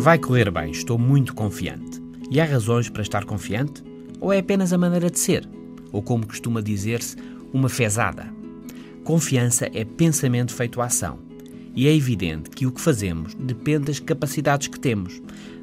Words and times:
Vai 0.00 0.18
correr 0.18 0.50
bem, 0.50 0.70
estou 0.70 0.98
muito 0.98 1.34
confiante. 1.34 2.02
E 2.30 2.40
há 2.40 2.44
razões 2.46 2.88
para 2.88 3.02
estar 3.02 3.26
confiante? 3.26 3.84
Ou 4.18 4.32
é 4.32 4.38
apenas 4.38 4.72
a 4.72 4.78
maneira 4.78 5.10
de 5.10 5.18
ser? 5.18 5.46
Ou 5.92 6.00
como 6.00 6.26
costuma 6.26 6.62
dizer-se, 6.62 7.16
uma 7.52 7.68
fezada? 7.68 8.32
Confiança 9.04 9.68
é 9.74 9.84
pensamento 9.84 10.54
feito 10.54 10.80
à 10.80 10.86
ação. 10.86 11.18
E 11.76 11.86
é 11.86 11.94
evidente 11.94 12.48
que 12.48 12.66
o 12.66 12.72
que 12.72 12.80
fazemos 12.80 13.34
depende 13.34 13.88
das 13.88 14.00
capacidades 14.00 14.68
que 14.68 14.80
temos. 14.80 15.20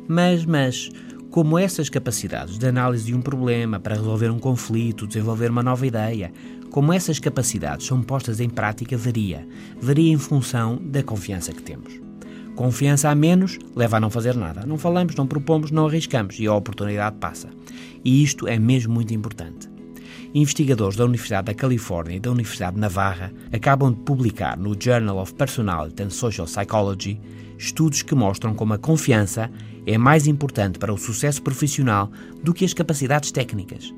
Mas, 0.07 0.45
mas, 0.45 0.91
como 1.31 1.57
essas 1.57 1.89
capacidades 1.89 2.59
de 2.59 2.67
análise 2.67 3.05
de 3.05 3.15
um 3.15 3.21
problema 3.23 3.79
para 3.79 3.95
resolver 3.95 4.29
um 4.29 4.37
conflito, 4.37 5.07
desenvolver 5.07 5.49
uma 5.49 5.63
nova 5.63 5.87
ideia, 5.87 6.31
como 6.69 6.93
essas 6.93 7.17
capacidades 7.17 7.87
são 7.87 8.03
postas 8.03 8.39
em 8.39 8.49
prática, 8.49 8.95
varia. 8.95 9.47
Varia 9.81 10.13
em 10.13 10.17
função 10.19 10.79
da 10.79 11.01
confiança 11.01 11.51
que 11.51 11.63
temos. 11.63 12.06
Confiança 12.57 13.11
a 13.11 13.13
menos 13.13 13.59
leva 13.75 13.97
a 13.97 13.99
não 13.99 14.09
fazer 14.09 14.35
nada. 14.35 14.65
Não 14.65 14.79
falamos, 14.79 15.15
não 15.15 15.27
propomos, 15.27 15.69
não 15.69 15.85
arriscamos 15.85 16.39
e 16.39 16.47
a 16.47 16.53
oportunidade 16.55 17.17
passa. 17.17 17.49
E 18.03 18.23
isto 18.23 18.47
é 18.47 18.57
mesmo 18.57 18.95
muito 18.95 19.13
importante. 19.13 19.69
Investigadores 20.33 20.97
da 20.97 21.05
Universidade 21.05 21.45
da 21.45 21.53
Califórnia 21.53 22.15
e 22.15 22.19
da 22.19 22.31
Universidade 22.31 22.73
de 22.73 22.81
Navarra 22.81 23.31
acabam 23.53 23.93
de 23.93 23.99
publicar 23.99 24.57
no 24.57 24.75
Journal 24.77 25.19
of 25.19 25.35
Personality 25.35 26.01
and 26.01 26.09
Social 26.09 26.47
Psychology 26.47 27.21
estudos 27.59 28.01
que 28.01 28.15
mostram 28.15 28.55
como 28.55 28.73
a 28.73 28.79
confiança 28.79 29.51
é 29.85 29.95
mais 29.95 30.25
importante 30.25 30.79
para 30.79 30.91
o 30.91 30.97
sucesso 30.97 31.43
profissional 31.43 32.11
do 32.43 32.55
que 32.55 32.65
as 32.65 32.73
capacidades 32.73 33.31
técnicas. 33.31 33.93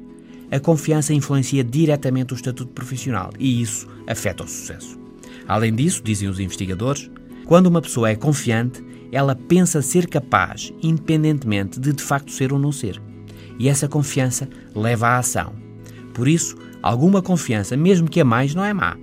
A 0.51 0.59
confiança 0.59 1.13
influencia 1.13 1.63
diretamente 1.63 2.33
o 2.33 2.35
estatuto 2.35 2.73
profissional 2.73 3.31
e 3.39 3.61
isso 3.61 3.87
afeta 4.05 4.43
o 4.43 4.47
sucesso. 4.49 4.99
Além 5.47 5.73
disso, 5.73 6.03
dizem 6.03 6.27
os 6.27 6.41
investigadores, 6.41 7.09
quando 7.49 7.65
uma 7.65 7.81
pessoa 7.81 8.11
é 8.11 8.15
confiante, 8.15 8.79
ela 9.11 9.33
pensa 9.33 9.81
ser 9.81 10.05
capaz, 10.05 10.71
independentemente 10.83 11.79
de 11.79 11.91
de 11.91 12.03
facto 12.03 12.31
ser 12.31 12.53
ou 12.53 12.59
não 12.59 12.71
ser. 12.71 13.01
E 13.57 13.67
essa 13.67 13.87
confiança 13.87 14.47
leva 14.75 15.07
à 15.07 15.17
ação. 15.17 15.55
Por 16.13 16.27
isso, 16.27 16.55
alguma 16.79 17.23
confiança, 17.23 17.75
mesmo 17.75 18.07
que 18.07 18.21
a 18.21 18.23
mais, 18.23 18.53
não 18.53 18.63
é 18.63 18.71
má. 18.71 18.95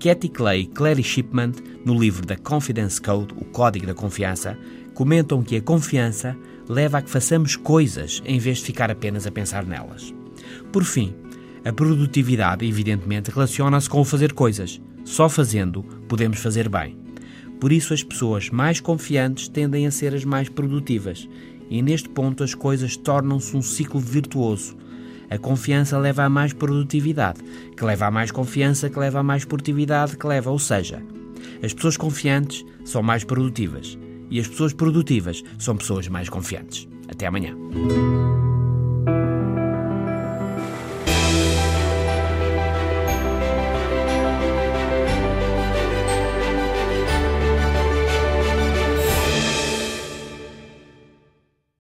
Cathy 0.00 0.28
Clay 0.28 0.62
e 0.62 0.66
Clary 0.66 1.04
Shipman, 1.04 1.52
no 1.84 1.96
livro 1.96 2.26
The 2.26 2.34
Confidence 2.34 3.00
Code, 3.00 3.32
o 3.36 3.44
Código 3.44 3.86
da 3.86 3.94
Confiança, 3.94 4.58
comentam 4.92 5.40
que 5.40 5.54
a 5.54 5.62
confiança 5.62 6.36
leva 6.68 6.98
a 6.98 7.02
que 7.02 7.08
façamos 7.08 7.54
coisas 7.54 8.20
em 8.26 8.40
vez 8.40 8.58
de 8.58 8.64
ficar 8.64 8.90
apenas 8.90 9.28
a 9.28 9.30
pensar 9.30 9.64
nelas. 9.64 10.12
Por 10.72 10.82
fim, 10.82 11.14
a 11.64 11.72
produtividade, 11.72 12.66
evidentemente, 12.66 13.30
relaciona-se 13.30 13.88
com 13.88 14.00
o 14.00 14.04
fazer 14.04 14.32
coisas. 14.32 14.80
Só 15.04 15.28
fazendo 15.28 15.84
podemos 16.08 16.40
fazer 16.40 16.68
bem. 16.68 17.05
Por 17.60 17.72
isso, 17.72 17.94
as 17.94 18.02
pessoas 18.02 18.50
mais 18.50 18.80
confiantes 18.80 19.48
tendem 19.48 19.86
a 19.86 19.90
ser 19.90 20.14
as 20.14 20.24
mais 20.24 20.48
produtivas, 20.48 21.28
e 21.70 21.82
neste 21.82 22.08
ponto 22.08 22.44
as 22.44 22.54
coisas 22.54 22.96
tornam-se 22.96 23.56
um 23.56 23.62
ciclo 23.62 24.00
virtuoso. 24.00 24.76
A 25.28 25.38
confiança 25.38 25.98
leva 25.98 26.22
a 26.22 26.28
mais 26.28 26.52
produtividade, 26.52 27.40
que 27.76 27.84
leva 27.84 28.06
a 28.06 28.10
mais 28.10 28.30
confiança, 28.30 28.88
que 28.88 28.98
leva 28.98 29.20
a 29.20 29.22
mais 29.22 29.44
produtividade, 29.44 30.16
que 30.16 30.26
leva, 30.26 30.50
ou 30.50 30.58
seja, 30.58 31.02
as 31.62 31.72
pessoas 31.72 31.96
confiantes 31.96 32.64
são 32.84 33.02
mais 33.02 33.24
produtivas 33.24 33.98
e 34.30 34.38
as 34.38 34.46
pessoas 34.46 34.72
produtivas 34.72 35.42
são 35.58 35.76
pessoas 35.76 36.08
mais 36.08 36.28
confiantes. 36.28 36.88
Até 37.08 37.26
amanhã. 37.26 37.56